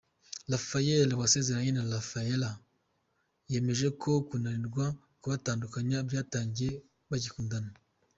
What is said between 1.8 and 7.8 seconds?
Rafaela yemeje ko kunanirwa kubatandukanya byatangiye bagikundana.